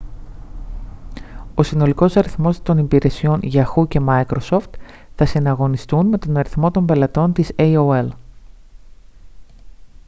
ο 1.55 1.63
συνολικός 1.63 2.15
αριθμός 2.15 2.53
χρηστών 2.55 2.75
των 2.75 2.85
υπηρεσιών 2.85 3.39
yahoo 3.43 3.87
και 3.87 4.01
microsoft 4.07 4.73
θα 5.15 5.25
συναγωνιστούν 5.25 6.07
με 6.07 6.17
τον 6.17 6.37
αριθμό 6.37 6.71
των 6.71 6.85
πελατών 6.85 7.33
της 7.33 7.51
aol 7.57 8.07